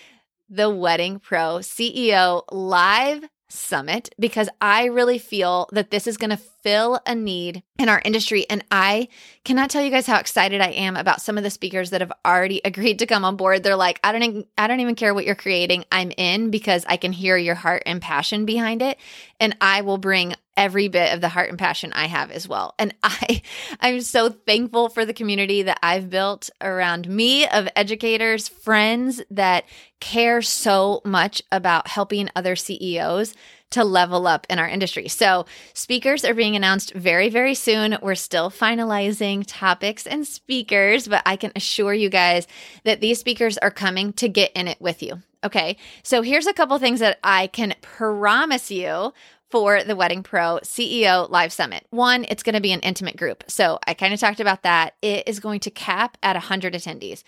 the 0.48 0.70
Wedding 0.70 1.18
Pro 1.18 1.58
CEO 1.58 2.42
live 2.50 3.24
Summit 3.48 4.08
because 4.18 4.48
I 4.60 4.86
really 4.86 5.18
feel 5.18 5.68
that 5.72 5.90
this 5.90 6.06
is 6.06 6.16
going 6.16 6.30
to 6.30 6.40
fill 6.62 7.00
a 7.06 7.14
need 7.14 7.62
in 7.78 7.88
our 7.88 8.00
industry. 8.04 8.46
And 8.48 8.64
I 8.70 9.08
cannot 9.44 9.70
tell 9.70 9.82
you 9.82 9.90
guys 9.90 10.06
how 10.06 10.18
excited 10.18 10.60
I 10.60 10.68
am 10.68 10.96
about 10.96 11.20
some 11.20 11.36
of 11.36 11.44
the 11.44 11.50
speakers 11.50 11.90
that 11.90 12.00
have 12.00 12.12
already 12.24 12.60
agreed 12.64 12.98
to 13.00 13.06
come 13.06 13.24
on 13.24 13.36
board. 13.36 13.62
They're 13.62 13.76
like, 13.76 14.00
I 14.04 14.12
don't, 14.12 14.22
even, 14.22 14.44
I 14.56 14.66
don't 14.66 14.80
even 14.80 14.94
care 14.94 15.14
what 15.14 15.24
you're 15.24 15.34
creating. 15.34 15.84
I'm 15.90 16.12
in 16.16 16.50
because 16.50 16.84
I 16.86 16.96
can 16.96 17.12
hear 17.12 17.36
your 17.36 17.54
heart 17.54 17.82
and 17.86 18.00
passion 18.00 18.44
behind 18.44 18.82
it. 18.82 18.98
And 19.40 19.56
I 19.60 19.82
will 19.82 19.98
bring 19.98 20.34
every 20.56 20.88
bit 20.88 21.14
of 21.14 21.20
the 21.20 21.30
heart 21.30 21.48
and 21.48 21.58
passion 21.58 21.92
I 21.92 22.06
have 22.06 22.30
as 22.30 22.46
well. 22.46 22.74
And 22.78 22.94
I 23.02 23.42
I'm 23.80 24.00
so 24.00 24.28
thankful 24.28 24.88
for 24.88 25.04
the 25.04 25.14
community 25.14 25.62
that 25.62 25.78
I've 25.82 26.10
built 26.10 26.50
around 26.60 27.08
me 27.08 27.46
of 27.48 27.68
educators, 27.74 28.48
friends 28.48 29.22
that 29.30 29.64
care 30.00 30.42
so 30.42 31.00
much 31.04 31.42
about 31.50 31.88
helping 31.88 32.28
other 32.36 32.56
CEOs 32.56 33.34
to 33.72 33.84
level 33.84 34.26
up 34.26 34.46
in 34.48 34.58
our 34.58 34.68
industry. 34.68 35.08
So, 35.08 35.46
speakers 35.74 36.24
are 36.24 36.34
being 36.34 36.56
announced 36.56 36.94
very, 36.94 37.28
very 37.28 37.54
soon. 37.54 37.98
We're 38.00 38.14
still 38.14 38.50
finalizing 38.50 39.44
topics 39.46 40.06
and 40.06 40.26
speakers, 40.26 41.08
but 41.08 41.22
I 41.26 41.36
can 41.36 41.52
assure 41.56 41.94
you 41.94 42.08
guys 42.08 42.46
that 42.84 43.00
these 43.00 43.18
speakers 43.18 43.58
are 43.58 43.70
coming 43.70 44.12
to 44.14 44.28
get 44.28 44.52
in 44.52 44.68
it 44.68 44.80
with 44.80 45.02
you. 45.02 45.22
Okay. 45.44 45.76
So, 46.02 46.22
here's 46.22 46.46
a 46.46 46.52
couple 46.52 46.78
things 46.78 47.00
that 47.00 47.18
I 47.22 47.48
can 47.48 47.74
promise 47.80 48.70
you 48.70 49.12
for 49.52 49.84
the 49.84 49.94
Wedding 49.94 50.22
Pro 50.22 50.60
CEO 50.62 51.28
Live 51.28 51.52
Summit. 51.52 51.86
One, 51.90 52.24
it's 52.30 52.42
going 52.42 52.54
to 52.54 52.62
be 52.62 52.72
an 52.72 52.80
intimate 52.80 53.18
group. 53.18 53.44
So 53.48 53.78
I 53.86 53.92
kind 53.92 54.14
of 54.14 54.18
talked 54.18 54.40
about 54.40 54.62
that. 54.62 54.94
It 55.02 55.28
is 55.28 55.40
going 55.40 55.60
to 55.60 55.70
cap 55.70 56.16
at 56.22 56.36
100 56.36 56.72
attendees. 56.72 57.22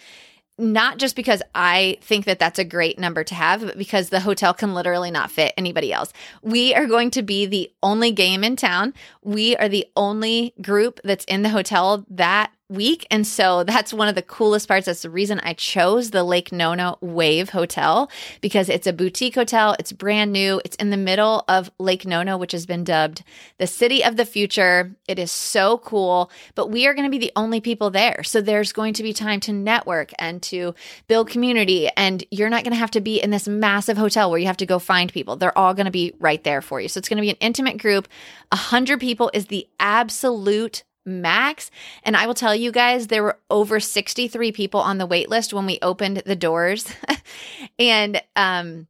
Not 0.57 0.99
just 0.99 1.17
because 1.17 1.43
I 1.55 1.99
think 2.01 2.27
that 2.27 2.39
that's 2.39 2.61
a 2.61 2.65
great 2.65 2.97
number 2.99 3.25
to 3.25 3.35
have, 3.35 3.63
but 3.63 3.77
because 3.77 4.11
the 4.11 4.21
hotel 4.21 4.55
can 4.55 4.73
literally 4.73 5.11
not 5.11 5.33
fit 5.33 5.53
anybody 5.57 5.93
else. 5.93 6.13
We 6.43 6.75
are 6.75 6.87
going 6.87 7.11
to 7.13 7.23
be 7.23 7.47
the 7.47 7.73
only 7.83 8.13
game 8.13 8.45
in 8.45 8.55
town. 8.55 8.95
We 9.23 9.57
are 9.57 9.69
the 9.69 9.87
only 9.97 10.55
group 10.63 11.01
that's 11.03 11.25
in 11.25 11.43
the 11.43 11.49
hotel 11.49 12.07
that 12.11 12.53
week. 12.71 13.07
And 13.11 13.27
so 13.27 13.63
that's 13.63 13.93
one 13.93 14.09
of 14.09 14.15
the 14.15 14.23
coolest 14.23 14.69
parts. 14.69 14.87
That's 14.87 15.03
the 15.03 15.11
reason 15.11 15.39
I 15.43 15.53
chose 15.53 16.11
the 16.11 16.25
Lake 16.25 16.51
Nona 16.51 16.97
Wave 17.03 17.51
Hotel 17.51 18.11
because 18.41 18.71
it's 18.71 18.87
a 18.87 18.93
boutique 18.93 19.35
hotel. 19.35 19.77
It's 19.79 19.93
brand 19.93 20.33
new. 20.33 20.63
It's 20.65 20.77
in 20.77 20.89
the 20.89 20.97
middle 20.97 21.45
of 21.47 21.71
Lake 21.79 22.07
Nona, 22.07 22.39
which 22.39 22.53
has 22.53 22.65
been 22.65 22.83
dubbed 22.83 23.23
the 23.59 23.67
city 23.67 24.03
of 24.03 24.17
the 24.17 24.25
future. 24.25 24.97
It 25.07 25.19
is 25.19 25.31
so 25.31 25.79
cool, 25.79 26.31
but 26.55 26.71
we 26.71 26.87
are 26.87 26.95
going 26.95 27.07
to 27.07 27.11
be 27.11 27.19
the 27.19 27.33
only 27.37 27.61
people 27.61 27.91
there. 27.91 28.23
So 28.25 28.41
there's 28.41 28.73
going 28.73 28.95
to 28.95 29.03
be 29.03 29.13
time 29.13 29.41
to 29.41 29.53
network 29.53 30.13
and 30.19 30.43
to 30.45 30.75
build 31.07 31.29
community. 31.29 31.89
And 31.97 32.25
you're 32.31 32.49
not 32.49 32.65
going 32.65 32.73
to 32.73 32.79
have 32.79 32.93
to 32.93 33.01
be 33.01 33.21
in 33.21 33.31
this 33.31 33.47
massive 33.47 33.99
hotel 33.99 34.31
where 34.31 34.39
you 34.39 34.47
have 34.47 34.57
to 34.59 34.67
go 34.67 34.79
find 34.79 35.13
people. 35.13 35.37
They're 35.37 35.57
all 35.57 35.75
going 35.75 35.85
to 35.85 35.93
be 35.93 36.15
right 36.19 36.43
there 36.43 36.63
for 36.63 36.81
you. 36.81 36.89
So 36.89 36.99
it's 36.99 37.11
going 37.11 37.19
to 37.19 37.23
be 37.23 37.31
an 37.31 37.37
intimate 37.41 37.77
group. 37.77 38.09
A 38.51 38.57
hundred 38.57 39.01
people 39.01 39.31
is 39.35 39.47
the 39.47 39.69
absolute 39.79 40.83
max. 41.05 41.71
And 42.03 42.17
I 42.17 42.27
will 42.27 42.35
tell 42.35 42.55
you 42.55 42.73
guys, 42.73 43.07
there 43.07 43.23
were 43.23 43.39
over 43.51 43.81
63 43.81 44.53
people 44.53 44.81
on 44.81 44.99
the 44.99 45.07
wait 45.07 45.29
list 45.29 45.53
when 45.53 45.67
we 45.67 45.79
opened 45.83 46.19
the 46.27 46.37
doors. 46.37 46.87
and 47.79 48.21
um, 48.37 48.87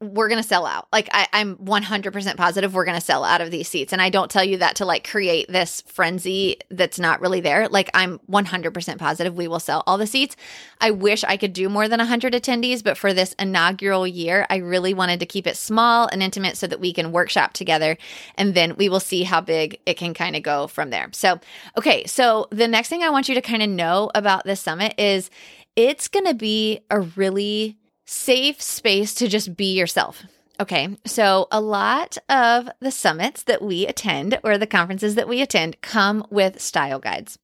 we're 0.00 0.28
going 0.28 0.42
to 0.42 0.48
sell 0.48 0.64
out. 0.64 0.88
Like 0.92 1.10
I, 1.12 1.28
am 1.32 1.56
100% 1.56 2.36
positive 2.36 2.74
we're 2.74 2.86
going 2.86 2.98
to 2.98 3.04
sell 3.04 3.22
out 3.22 3.42
of 3.42 3.50
these 3.50 3.68
seats. 3.68 3.92
And 3.92 4.00
I 4.00 4.08
don't 4.08 4.30
tell 4.30 4.42
you 4.42 4.56
that 4.58 4.76
to 4.76 4.86
like 4.86 5.06
create 5.06 5.48
this 5.48 5.82
frenzy 5.82 6.56
that's 6.70 6.98
not 6.98 7.20
really 7.20 7.40
there. 7.40 7.68
Like 7.68 7.90
I'm 7.92 8.18
100% 8.30 8.98
positive 8.98 9.34
we 9.34 9.46
will 9.46 9.60
sell 9.60 9.82
all 9.86 9.98
the 9.98 10.06
seats. 10.06 10.36
I 10.80 10.90
wish 10.90 11.22
I 11.24 11.36
could 11.36 11.52
do 11.52 11.68
more 11.68 11.86
than 11.86 11.98
100 11.98 12.32
attendees, 12.32 12.82
but 12.82 12.96
for 12.96 13.12
this 13.12 13.34
inaugural 13.34 14.06
year, 14.06 14.46
I 14.48 14.56
really 14.56 14.94
wanted 14.94 15.20
to 15.20 15.26
keep 15.26 15.46
it 15.46 15.58
small 15.58 16.08
and 16.10 16.22
intimate 16.22 16.56
so 16.56 16.66
that 16.66 16.80
we 16.80 16.94
can 16.94 17.12
workshop 17.12 17.52
together. 17.52 17.98
And 18.36 18.54
then 18.54 18.76
we 18.76 18.88
will 18.88 19.00
see 19.00 19.22
how 19.22 19.42
big 19.42 19.80
it 19.84 19.98
can 19.98 20.14
kind 20.14 20.34
of 20.34 20.42
go 20.42 20.66
from 20.66 20.88
there. 20.88 21.10
So, 21.12 21.40
okay. 21.76 22.06
So 22.06 22.48
the 22.50 22.68
next 22.68 22.88
thing 22.88 23.02
I 23.02 23.10
want 23.10 23.28
you 23.28 23.34
to 23.34 23.42
kind 23.42 23.62
of 23.62 23.68
know 23.68 24.10
about 24.14 24.44
this 24.44 24.60
summit 24.60 24.94
is 24.96 25.30
it's 25.76 26.08
going 26.08 26.26
to 26.26 26.34
be 26.34 26.80
a 26.90 27.00
really 27.00 27.76
safe 28.10 28.60
space 28.60 29.14
to 29.14 29.28
just 29.28 29.56
be 29.56 29.72
yourself. 29.78 30.24
Okay, 30.58 30.96
so 31.06 31.46
a 31.52 31.60
lot 31.60 32.18
of 32.28 32.68
the 32.80 32.90
summits 32.90 33.44
that 33.44 33.62
we 33.62 33.86
attend 33.86 34.38
or 34.42 34.58
the 34.58 34.66
conferences 34.66 35.14
that 35.14 35.28
we 35.28 35.40
attend 35.40 35.80
come 35.80 36.26
with 36.28 36.60
style 36.60 36.98
guides. 36.98 37.38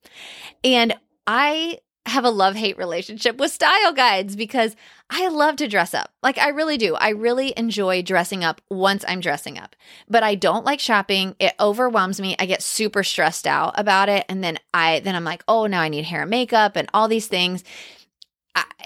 And 0.64 0.94
I 1.26 1.78
have 2.04 2.24
a 2.24 2.30
love 2.30 2.54
hate 2.54 2.78
relationship 2.78 3.38
with 3.38 3.52
style 3.52 3.92
guides 3.92 4.36
because 4.36 4.76
I 5.08 5.28
love 5.28 5.56
to 5.56 5.68
dress 5.68 5.94
up. 5.94 6.12
Like 6.22 6.38
I 6.38 6.48
really 6.48 6.76
do. 6.76 6.94
I 6.94 7.10
really 7.10 7.52
enjoy 7.56 8.02
dressing 8.02 8.44
up 8.44 8.60
once 8.70 9.04
I'm 9.08 9.20
dressing 9.20 9.58
up. 9.58 9.74
But 10.08 10.22
I 10.22 10.34
don't 10.34 10.64
like 10.64 10.80
shopping. 10.80 11.36
It 11.38 11.54
overwhelms 11.58 12.20
me. 12.20 12.36
I 12.38 12.46
get 12.46 12.62
super 12.62 13.02
stressed 13.02 13.46
out 13.46 13.74
about 13.78 14.08
it 14.08 14.24
and 14.28 14.42
then 14.42 14.58
I 14.74 15.00
then 15.00 15.14
I'm 15.14 15.24
like, 15.24 15.42
"Oh, 15.48 15.66
now 15.66 15.80
I 15.80 15.88
need 15.88 16.04
hair 16.04 16.22
and 16.22 16.30
makeup 16.30 16.76
and 16.76 16.88
all 16.92 17.08
these 17.08 17.28
things." 17.28 17.64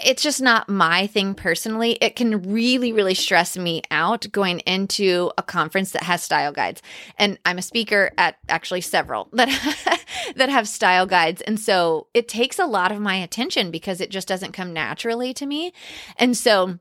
It's 0.03 0.23
just 0.23 0.41
not 0.41 0.69
my 0.69 1.07
thing 1.07 1.33
personally. 1.33 1.97
It 2.01 2.15
can 2.15 2.41
really, 2.51 2.91
really 2.91 3.13
stress 3.13 3.57
me 3.57 3.81
out 3.91 4.31
going 4.31 4.59
into 4.61 5.31
a 5.37 5.43
conference 5.43 5.91
that 5.91 6.03
has 6.03 6.23
style 6.23 6.51
guides. 6.51 6.81
And 7.17 7.37
I'm 7.45 7.57
a 7.57 7.61
speaker 7.61 8.11
at 8.17 8.37
actually 8.49 8.81
several 8.81 9.29
that 9.33 9.49
that 10.35 10.49
have 10.49 10.67
style 10.67 11.05
guides. 11.05 11.41
And 11.41 11.59
so 11.59 12.07
it 12.13 12.27
takes 12.27 12.59
a 12.59 12.65
lot 12.65 12.91
of 12.91 12.99
my 12.99 13.15
attention 13.15 13.71
because 13.71 14.01
it 14.01 14.09
just 14.09 14.27
doesn't 14.27 14.53
come 14.53 14.73
naturally 14.73 15.33
to 15.35 15.45
me. 15.45 15.73
And 16.17 16.35
so 16.35 16.79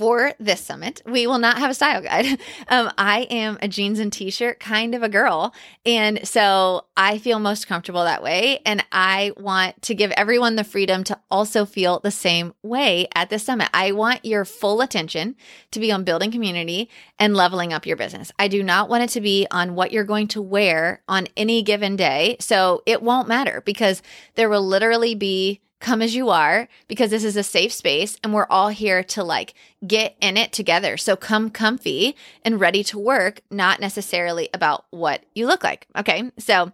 for 0.00 0.32
this 0.40 0.62
summit, 0.62 1.02
we 1.04 1.26
will 1.26 1.38
not 1.38 1.58
have 1.58 1.70
a 1.70 1.74
style 1.74 2.00
guide. 2.00 2.40
Um, 2.68 2.90
I 2.96 3.22
am 3.30 3.58
a 3.60 3.66
jeans 3.68 3.98
and 3.98 4.12
t 4.12 4.30
shirt 4.30 4.60
kind 4.60 4.94
of 4.94 5.02
a 5.02 5.08
girl. 5.08 5.52
And 5.84 6.26
so 6.26 6.84
I 6.96 7.18
feel 7.18 7.40
most 7.40 7.66
comfortable 7.66 8.04
that 8.04 8.22
way. 8.22 8.60
And 8.64 8.84
I 8.92 9.32
want 9.36 9.82
to 9.82 9.94
give 9.94 10.12
everyone 10.12 10.54
the 10.54 10.62
freedom 10.62 11.02
to 11.04 11.18
also 11.30 11.64
feel 11.64 11.98
the 11.98 12.12
same 12.12 12.54
way 12.62 13.08
at 13.14 13.28
this 13.28 13.42
summit. 13.42 13.68
I 13.74 13.90
want 13.90 14.24
your 14.24 14.44
full 14.44 14.82
attention 14.82 15.34
to 15.72 15.80
be 15.80 15.90
on 15.90 16.04
building 16.04 16.30
community 16.30 16.90
and 17.18 17.34
leveling 17.34 17.72
up 17.72 17.86
your 17.86 17.96
business. 17.96 18.30
I 18.38 18.46
do 18.46 18.62
not 18.62 18.88
want 18.88 19.02
it 19.02 19.10
to 19.10 19.20
be 19.20 19.48
on 19.50 19.74
what 19.74 19.90
you're 19.90 20.04
going 20.04 20.28
to 20.28 20.42
wear 20.42 21.02
on 21.08 21.26
any 21.36 21.62
given 21.62 21.96
day. 21.96 22.36
So 22.38 22.82
it 22.86 23.02
won't 23.02 23.28
matter 23.28 23.62
because 23.64 24.00
there 24.36 24.48
will 24.48 24.64
literally 24.64 25.16
be 25.16 25.60
come 25.80 26.02
as 26.02 26.14
you 26.14 26.28
are 26.28 26.68
because 26.88 27.10
this 27.10 27.24
is 27.24 27.36
a 27.36 27.42
safe 27.42 27.72
space 27.72 28.16
and 28.22 28.32
we're 28.32 28.46
all 28.48 28.68
here 28.68 29.02
to 29.02 29.24
like 29.24 29.54
get 29.86 30.14
in 30.20 30.36
it 30.36 30.52
together. 30.52 30.96
So 30.96 31.16
come 31.16 31.50
comfy 31.50 32.14
and 32.44 32.60
ready 32.60 32.84
to 32.84 32.98
work, 32.98 33.40
not 33.50 33.80
necessarily 33.80 34.50
about 34.52 34.84
what 34.90 35.24
you 35.34 35.46
look 35.46 35.64
like. 35.64 35.86
Okay. 35.96 36.30
So, 36.38 36.70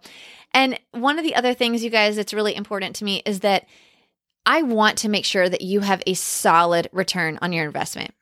and 0.53 0.79
one 0.91 1.17
of 1.17 1.23
the 1.23 1.35
other 1.35 1.53
things, 1.53 1.83
you 1.83 1.89
guys, 1.89 2.17
that's 2.17 2.33
really 2.33 2.55
important 2.55 2.97
to 2.97 3.05
me 3.05 3.21
is 3.25 3.39
that 3.39 3.65
I 4.45 4.61
want 4.61 4.99
to 4.99 5.09
make 5.09 5.25
sure 5.25 5.47
that 5.47 5.61
you 5.61 5.81
have 5.81 6.01
a 6.05 6.13
solid 6.13 6.89
return 6.91 7.39
on 7.41 7.53
your 7.53 7.65
investment 7.65 8.13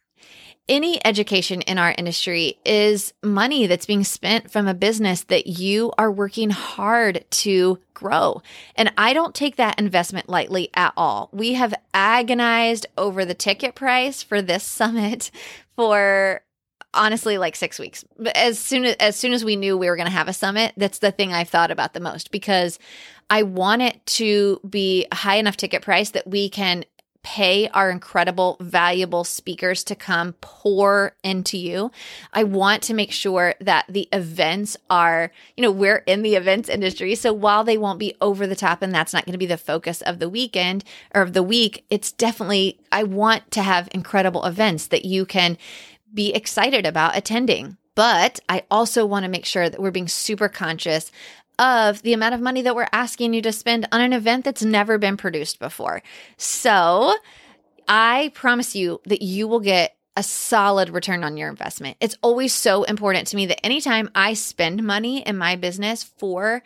any 0.67 1.03
education 1.05 1.61
in 1.61 1.77
our 1.77 1.93
industry 1.97 2.57
is 2.65 3.13
money 3.21 3.67
that's 3.67 3.85
being 3.85 4.03
spent 4.03 4.49
from 4.49 4.67
a 4.67 4.73
business 4.73 5.23
that 5.25 5.47
you 5.47 5.91
are 5.97 6.11
working 6.11 6.49
hard 6.49 7.23
to 7.29 7.79
grow. 7.93 8.41
And 8.75 8.91
I 8.97 9.13
don't 9.13 9.35
take 9.35 9.57
that 9.57 9.79
investment 9.79 10.27
lightly 10.27 10.69
at 10.73 10.93
all. 10.97 11.29
We 11.31 11.53
have 11.53 11.73
agonized 11.93 12.87
over 12.97 13.25
the 13.25 13.33
ticket 13.33 13.75
price 13.75 14.23
for 14.23 14.41
this 14.41 14.63
summit 14.75 15.29
for 15.75 16.41
honestly 16.93 17.37
like 17.37 17.55
6 17.55 17.77
weeks. 17.77 18.05
But 18.17 18.35
as 18.35 18.57
soon 18.57 18.85
as 18.85 18.95
as 18.95 19.15
soon 19.15 19.33
as 19.33 19.45
we 19.45 19.55
knew 19.55 19.77
we 19.77 19.89
were 19.89 19.97
going 19.97 20.07
to 20.07 20.11
have 20.11 20.29
a 20.29 20.33
summit, 20.33 20.73
that's 20.77 20.99
the 20.99 21.11
thing 21.11 21.33
I've 21.33 21.49
thought 21.49 21.71
about 21.71 21.93
the 21.93 21.99
most 21.99 22.31
because 22.31 22.79
I 23.29 23.43
want 23.43 23.81
it 23.81 24.05
to 24.05 24.59
be 24.67 25.05
a 25.11 25.15
high 25.15 25.35
enough 25.35 25.57
ticket 25.57 25.81
price 25.81 26.11
that 26.11 26.27
we 26.27 26.49
can 26.49 26.85
pay 27.25 27.67
our 27.69 27.89
incredible, 27.89 28.55
valuable 28.59 29.23
speakers 29.23 29.83
to 29.83 29.95
come 29.95 30.33
pour 30.41 31.15
into 31.23 31.57
you. 31.57 31.91
I 32.31 32.43
want 32.43 32.83
to 32.83 32.93
make 32.93 33.11
sure 33.11 33.55
that 33.59 33.87
the 33.89 34.07
events 34.13 34.77
are, 34.91 35.31
you 35.57 35.63
know, 35.63 35.71
we're 35.71 36.03
in 36.05 36.21
the 36.21 36.35
events 36.35 36.69
industry. 36.69 37.15
So 37.15 37.33
while 37.33 37.63
they 37.63 37.79
won't 37.79 37.97
be 37.97 38.13
over 38.21 38.45
the 38.45 38.55
top 38.55 38.83
and 38.83 38.93
that's 38.93 39.11
not 39.11 39.25
going 39.25 39.31
to 39.31 39.39
be 39.39 39.47
the 39.47 39.57
focus 39.57 40.03
of 40.03 40.19
the 40.19 40.29
weekend 40.29 40.83
or 41.15 41.23
of 41.23 41.33
the 41.33 41.41
week, 41.41 41.83
it's 41.89 42.11
definitely, 42.11 42.79
I 42.91 43.01
want 43.01 43.49
to 43.51 43.63
have 43.63 43.89
incredible 43.91 44.45
events 44.45 44.85
that 44.87 45.03
you 45.03 45.25
can 45.25 45.57
be 46.13 46.31
excited 46.31 46.85
about 46.85 47.17
attending. 47.17 47.77
But 47.95 48.39
I 48.47 48.65
also 48.69 49.03
want 49.03 49.23
to 49.23 49.31
make 49.31 49.45
sure 49.45 49.67
that 49.67 49.81
we're 49.81 49.89
being 49.89 50.07
super 50.07 50.47
conscious 50.47 51.11
of 51.59 52.01
the 52.01 52.13
amount 52.13 52.35
of 52.35 52.41
money 52.41 52.61
that 52.61 52.75
we're 52.75 52.87
asking 52.91 53.33
you 53.33 53.41
to 53.41 53.51
spend 53.51 53.87
on 53.91 54.01
an 54.01 54.13
event 54.13 54.45
that's 54.45 54.63
never 54.63 54.97
been 54.97 55.17
produced 55.17 55.59
before. 55.59 56.01
So 56.37 57.15
I 57.87 58.31
promise 58.33 58.75
you 58.75 59.01
that 59.05 59.21
you 59.21 59.47
will 59.47 59.59
get 59.59 59.95
a 60.17 60.23
solid 60.23 60.89
return 60.89 61.23
on 61.23 61.37
your 61.37 61.49
investment. 61.49 61.97
It's 61.99 62.17
always 62.21 62.53
so 62.53 62.83
important 62.83 63.27
to 63.27 63.35
me 63.35 63.45
that 63.47 63.65
anytime 63.65 64.09
I 64.15 64.33
spend 64.33 64.83
money 64.83 65.21
in 65.21 65.37
my 65.37 65.55
business 65.55 66.03
for 66.03 66.63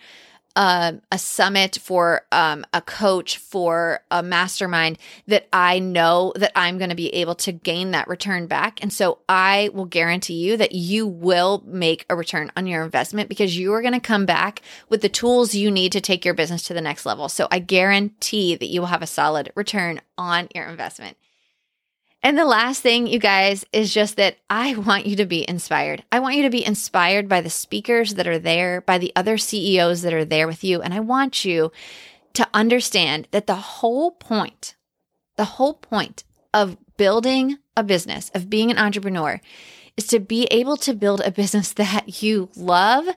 uh, 0.60 0.92
a 1.10 1.18
summit, 1.18 1.78
for 1.82 2.24
um, 2.34 2.66
a 2.74 2.82
coach, 2.82 3.38
for 3.38 4.02
a 4.12 4.22
mastermind, 4.22 4.98
that 5.26 5.48
I 5.54 5.80
know 5.80 6.34
that 6.36 6.52
I'm 6.54 6.78
going 6.78 6.90
to 6.90 6.98
be 6.98 7.08
able 7.16 7.36
to 7.36 7.54
gain 7.54 7.92
that 7.92 8.10
return 8.10 8.46
back. 8.46 8.84
And 8.84 8.92
so 8.92 9.20
I 9.30 9.70
will 9.74 9.86
guarantee 9.86 10.34
you 10.34 10.58
that 10.58 10.74
you 10.74 11.08
will 11.08 11.64
make 11.66 12.06
a 12.10 12.16
return 12.16 12.52
on 12.58 12.68
your 12.68 12.84
investment 12.84 13.30
because 13.30 13.58
you 13.58 13.74
are 13.74 13.82
going 13.82 13.94
to 13.94 14.02
come 14.02 14.26
back 14.26 14.62
with 14.90 15.02
the 15.02 15.08
tools 15.08 15.56
you 15.56 15.72
need 15.72 15.94
to 15.94 16.02
take 16.02 16.26
your 16.26 16.34
business 16.34 16.64
to 16.64 16.74
the 16.74 16.82
next 16.82 17.06
level. 17.06 17.30
So 17.30 17.48
I 17.50 17.60
guarantee 17.60 18.58
that 18.58 18.68
you 18.68 18.82
will 18.82 18.88
have 18.88 19.02
a 19.02 19.08
solid 19.08 19.54
return 19.56 20.02
on 20.18 20.50
your 20.54 20.66
investment. 20.66 21.16
And 22.22 22.38
the 22.38 22.46
last 22.46 22.82
thing, 22.82 23.08
you 23.08 23.18
guys, 23.18 23.66
is 23.72 23.94
just 23.94 24.18
that 24.18 24.38
I 24.50 24.76
want 24.76 25.06
you 25.06 25.16
to 25.18 25.26
be 25.26 25.48
inspired. 25.48 26.04
I 26.12 26.20
want 26.20 26.36
you 26.36 26.44
to 26.44 26.50
be 26.50 26.66
inspired 26.66 27.30
by 27.30 27.40
the 27.40 27.50
speakers 27.50 28.16
that 28.16 28.28
are 28.28 28.40
there, 28.40 28.82
by 28.82 28.98
the 28.98 29.14
other 29.16 29.38
CEOs 29.38 30.02
that 30.02 30.14
are 30.14 30.26
there 30.26 30.48
with 30.48 30.64
you. 30.64 30.82
And 30.82 30.94
I 30.94 31.00
want 31.00 31.46
you 31.46 31.72
to 32.34 32.48
understand 32.54 33.28
that 33.32 33.48
the 33.48 33.56
whole 33.56 34.12
point, 34.12 34.76
the 35.38 35.46
whole 35.46 35.74
point 35.74 36.26
of 36.54 36.78
building 36.98 37.58
a 37.78 37.84
business, 37.84 38.30
of 38.34 38.50
being 38.50 38.70
an 38.70 38.78
entrepreneur, 38.78 39.40
is 39.96 40.08
to 40.08 40.20
be 40.20 40.46
able 40.46 40.76
to 40.78 40.94
build 40.94 41.22
a 41.22 41.32
business 41.32 41.72
that 41.74 42.22
you 42.22 42.50
love, 42.56 43.08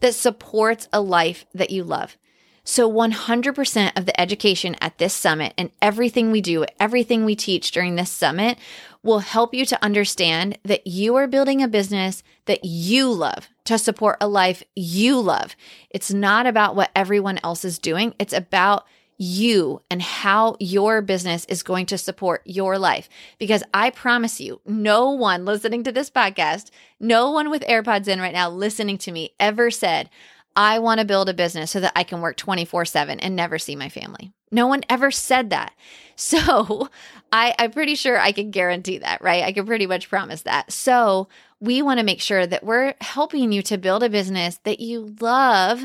that 0.00 0.14
supports 0.14 0.88
a 0.92 1.00
life 1.00 1.46
that 1.52 1.70
you 1.70 1.82
love. 1.82 2.16
So, 2.64 2.90
100% 2.90 3.98
of 3.98 4.06
the 4.06 4.20
education 4.20 4.76
at 4.80 4.98
this 4.98 5.14
summit 5.14 5.52
and 5.58 5.72
everything 5.80 6.30
we 6.30 6.40
do, 6.40 6.64
everything 6.78 7.24
we 7.24 7.34
teach 7.34 7.72
during 7.72 7.96
this 7.96 8.10
summit 8.10 8.56
will 9.02 9.18
help 9.18 9.52
you 9.52 9.66
to 9.66 9.84
understand 9.84 10.58
that 10.64 10.86
you 10.86 11.16
are 11.16 11.26
building 11.26 11.60
a 11.60 11.66
business 11.66 12.22
that 12.46 12.64
you 12.64 13.12
love 13.12 13.48
to 13.64 13.78
support 13.78 14.16
a 14.20 14.28
life 14.28 14.62
you 14.76 15.20
love. 15.20 15.56
It's 15.90 16.12
not 16.12 16.46
about 16.46 16.76
what 16.76 16.92
everyone 16.94 17.40
else 17.42 17.64
is 17.64 17.80
doing, 17.80 18.14
it's 18.20 18.32
about 18.32 18.86
you 19.18 19.80
and 19.90 20.00
how 20.00 20.56
your 20.58 21.02
business 21.02 21.44
is 21.46 21.62
going 21.62 21.86
to 21.86 21.98
support 21.98 22.42
your 22.44 22.78
life. 22.78 23.08
Because 23.38 23.62
I 23.74 23.90
promise 23.90 24.40
you, 24.40 24.60
no 24.66 25.10
one 25.10 25.44
listening 25.44 25.84
to 25.84 25.92
this 25.92 26.10
podcast, 26.10 26.70
no 26.98 27.30
one 27.30 27.50
with 27.50 27.62
AirPods 27.62 28.08
in 28.08 28.20
right 28.20 28.32
now 28.32 28.50
listening 28.50 28.98
to 28.98 29.12
me 29.12 29.34
ever 29.38 29.70
said, 29.70 30.10
I 30.56 30.78
want 30.78 31.00
to 31.00 31.06
build 31.06 31.28
a 31.28 31.34
business 31.34 31.70
so 31.70 31.80
that 31.80 31.92
I 31.96 32.04
can 32.04 32.20
work 32.20 32.36
24 32.36 32.84
7 32.84 33.20
and 33.20 33.36
never 33.36 33.58
see 33.58 33.76
my 33.76 33.88
family. 33.88 34.32
No 34.50 34.66
one 34.66 34.82
ever 34.88 35.10
said 35.10 35.50
that. 35.50 35.72
So 36.14 36.90
I, 37.32 37.54
I'm 37.58 37.72
pretty 37.72 37.94
sure 37.94 38.20
I 38.20 38.32
can 38.32 38.50
guarantee 38.50 38.98
that, 38.98 39.22
right? 39.22 39.42
I 39.42 39.50
can 39.50 39.66
pretty 39.66 39.86
much 39.86 40.10
promise 40.10 40.42
that. 40.42 40.70
So 40.70 41.26
we 41.58 41.80
want 41.80 41.98
to 41.98 42.04
make 42.04 42.20
sure 42.20 42.46
that 42.46 42.62
we're 42.62 42.94
helping 43.00 43.50
you 43.50 43.62
to 43.62 43.78
build 43.78 44.02
a 44.02 44.10
business 44.10 44.60
that 44.64 44.78
you 44.78 45.16
love 45.20 45.82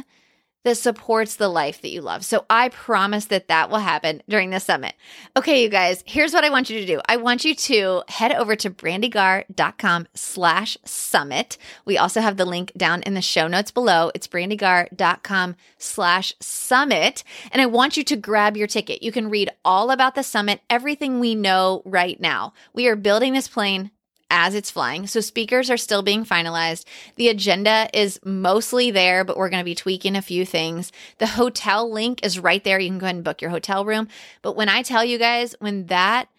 that 0.68 0.76
supports 0.76 1.38
the 1.38 1.48
life 1.48 1.82
that 1.82 1.92
you 1.92 2.02
love. 2.02 2.26
So 2.26 2.46
I 2.50 2.68
promise 2.68 3.26
that 3.26 3.48
that 3.48 3.70
will 3.70 3.78
happen 3.80 4.22
during 4.28 4.50
the 4.50 4.60
summit. 4.60 4.96
Okay, 5.38 5.64
you 5.64 5.70
guys, 5.70 6.04
here's 6.06 6.34
what 6.34 6.44
I 6.44 6.50
want 6.50 6.70
you 6.70 6.82
to 6.82 6.86
do. 6.86 7.00
I 7.08 7.16
want 7.16 7.46
you 7.46 7.56
to 7.56 8.04
head 8.10 8.34
over 8.34 8.54
to 8.58 8.70
brandygar.com 8.70 10.08
slash 10.14 10.78
summit. 10.84 11.58
We 11.86 11.98
also 11.98 12.20
have 12.20 12.36
the 12.36 12.44
link 12.44 12.74
down 12.76 13.02
in 13.04 13.14
the 13.14 13.22
show 13.22 13.48
notes 13.48 13.72
below. 13.72 14.12
It's 14.14 14.28
brandygar.com 14.28 15.56
slash 15.78 16.34
summit. 16.42 17.24
And 17.54 17.62
I 17.62 17.66
want 17.66 17.96
you 17.96 18.04
to 18.04 18.18
grab 18.18 18.58
your 18.58 18.68
ticket. 18.68 19.02
You 19.02 19.14
can 19.14 19.30
read 19.30 19.50
all 19.64 19.90
about 19.90 20.16
the 20.16 20.24
summit, 20.24 20.60
everything 20.70 21.22
we 21.22 21.34
know 21.34 21.82
right 21.86 22.20
now. 22.20 22.52
We 22.74 22.88
are 22.88 22.98
building 22.98 23.32
this 23.32 23.48
plane 23.48 23.92
as 24.30 24.56
it's 24.56 24.72
flying. 24.72 25.08
So 25.08 25.22
speakers 25.22 25.70
are 25.70 25.78
still 25.78 26.02
being 26.02 26.26
finalized. 26.26 26.86
The 27.16 27.30
agenda 27.30 27.90
is 27.94 28.20
mostly 28.24 28.92
there, 28.92 29.24
but 29.24 29.38
we're 29.38 29.50
going 29.50 29.62
to 29.62 29.66
be 29.66 29.76
tweaking 29.76 30.16
a 30.16 30.22
few 30.22 30.46
things. 30.46 30.92
The 31.18 31.28
hotel 31.28 31.92
link 31.92 32.26
is 32.26 32.40
right 32.40 32.64
there. 32.64 32.80
You 32.80 32.90
can 32.90 33.00
go 33.00 33.06
ahead 33.06 33.16
and 33.16 33.24
book 33.24 33.42
your 33.42 33.52
hotel 33.52 33.86
room. 33.86 34.08
But 34.42 34.56
when 34.56 34.70
I 34.70 34.82
tell 34.82 35.04
you 35.04 35.18
guys, 35.18 35.56
when 35.60 35.88
that 35.88 36.30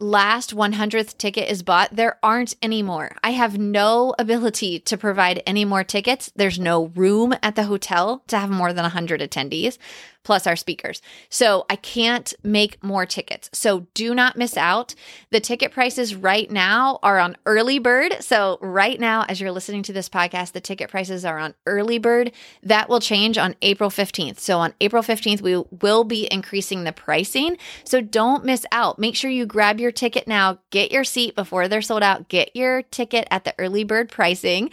last 0.00 0.54
100th 0.56 1.16
ticket 1.18 1.48
is 1.48 1.62
bought, 1.62 1.94
there 1.94 2.18
aren't 2.22 2.56
any 2.62 2.82
more. 2.82 3.16
I 3.22 3.30
have 3.30 3.58
no 3.58 4.14
ability 4.18 4.80
to 4.80 4.96
provide 4.96 5.42
any 5.46 5.64
more 5.64 5.84
tickets. 5.84 6.32
There's 6.34 6.58
no 6.58 6.86
room 6.86 7.34
at 7.42 7.54
the 7.54 7.64
hotel 7.64 8.22
to 8.28 8.38
have 8.38 8.50
more 8.50 8.72
than 8.72 8.82
100 8.82 9.20
attendees 9.20 9.78
plus 10.22 10.46
our 10.46 10.56
speakers. 10.56 11.00
So 11.28 11.64
I 11.70 11.76
can't 11.76 12.32
make 12.42 12.82
more 12.84 13.06
tickets. 13.06 13.48
So 13.52 13.86
do 13.94 14.14
not 14.14 14.36
miss 14.36 14.56
out. 14.56 14.94
The 15.30 15.40
ticket 15.40 15.72
prices 15.72 16.14
right 16.14 16.50
now 16.50 16.98
are 17.02 17.18
on 17.18 17.36
early 17.46 17.78
bird. 17.78 18.16
So 18.20 18.58
right 18.60 19.00
now, 19.00 19.24
as 19.28 19.40
you're 19.40 19.50
listening 19.50 19.82
to 19.84 19.92
this 19.92 20.08
podcast, 20.08 20.52
the 20.52 20.60
ticket 20.60 20.90
prices 20.90 21.24
are 21.24 21.38
on 21.38 21.54
early 21.66 21.98
bird. 21.98 22.32
That 22.62 22.88
will 22.88 23.00
change 23.00 23.38
on 23.38 23.56
April 23.62 23.88
15th. 23.88 24.38
So 24.38 24.58
on 24.58 24.74
April 24.80 25.02
15th, 25.02 25.40
we 25.40 25.64
will 25.80 26.04
be 26.04 26.28
increasing 26.30 26.84
the 26.84 26.92
pricing. 26.92 27.56
So 27.84 28.00
don't 28.00 28.44
miss 28.44 28.66
out. 28.72 28.98
Make 28.98 29.16
sure 29.16 29.30
you 29.30 29.46
grab 29.46 29.80
your 29.80 29.89
ticket 29.90 30.26
now, 30.26 30.58
get 30.70 30.92
your 30.92 31.04
seat 31.04 31.34
before 31.34 31.68
they're 31.68 31.82
sold 31.82 32.02
out, 32.02 32.28
get 32.28 32.54
your 32.54 32.82
ticket 32.82 33.26
at 33.30 33.44
the 33.44 33.54
early 33.58 33.84
bird 33.84 34.10
pricing. 34.10 34.70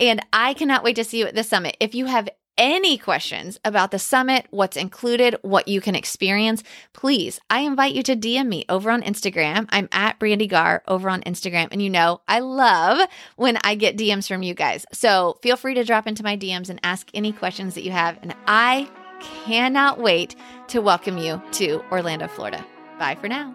And 0.00 0.24
I 0.32 0.54
cannot 0.54 0.84
wait 0.84 0.96
to 0.96 1.04
see 1.04 1.18
you 1.18 1.26
at 1.26 1.34
the 1.34 1.44
summit. 1.44 1.76
If 1.80 1.94
you 1.94 2.06
have 2.06 2.28
any 2.58 2.98
questions 2.98 3.58
about 3.64 3.92
the 3.92 3.98
summit, 3.98 4.46
what's 4.50 4.76
included, 4.76 5.36
what 5.42 5.68
you 5.68 5.80
can 5.80 5.94
experience, 5.94 6.64
please, 6.92 7.40
I 7.48 7.60
invite 7.60 7.94
you 7.94 8.02
to 8.02 8.16
DM 8.16 8.48
me 8.48 8.64
over 8.68 8.90
on 8.90 9.02
Instagram. 9.02 9.66
I'm 9.70 9.88
at 9.92 10.18
Brandy 10.18 10.48
Gar 10.48 10.82
over 10.88 11.08
on 11.08 11.22
Instagram. 11.22 11.68
And 11.70 11.80
you 11.80 11.88
know, 11.88 12.20
I 12.26 12.40
love 12.40 13.08
when 13.36 13.58
I 13.62 13.76
get 13.76 13.96
DMs 13.96 14.26
from 14.26 14.42
you 14.42 14.54
guys. 14.54 14.84
So 14.92 15.38
feel 15.40 15.56
free 15.56 15.74
to 15.74 15.84
drop 15.84 16.06
into 16.06 16.24
my 16.24 16.36
DMs 16.36 16.68
and 16.68 16.80
ask 16.82 17.08
any 17.14 17.32
questions 17.32 17.74
that 17.74 17.84
you 17.84 17.92
have. 17.92 18.18
And 18.22 18.34
I 18.46 18.90
cannot 19.20 20.00
wait 20.00 20.34
to 20.68 20.80
welcome 20.80 21.16
you 21.16 21.40
to 21.52 21.82
Orlando, 21.90 22.26
Florida. 22.26 22.64
Bye 22.98 23.14
for 23.14 23.28
now. 23.28 23.54